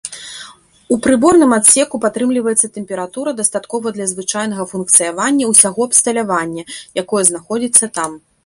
У 0.95 0.95
прыборным 1.07 1.51
адсеку 1.57 1.99
падтрымліваецца 2.05 2.71
тэмпература, 2.79 3.29
дастатковая 3.41 3.93
для 3.99 4.07
звычайнага 4.15 4.63
функцыянавання 4.75 5.53
ўсяго 5.53 5.81
абсталяванне, 5.91 6.63
якое 7.05 7.23
знаходзяцца 7.33 7.85
там. 8.01 8.23